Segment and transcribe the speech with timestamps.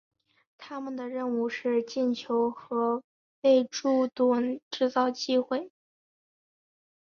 [0.57, 3.03] 他们的任务是进球和
[3.43, 5.69] 为柱趸制造机会。